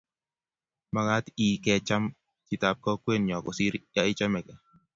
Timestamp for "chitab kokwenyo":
2.47-3.35